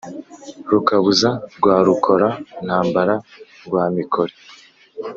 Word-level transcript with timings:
Rukabuza 0.71 1.29
rwa 1.55 1.75
Rukora-ntambara 1.85 3.15
rwa 3.65 3.83
Mikore, 3.95 4.33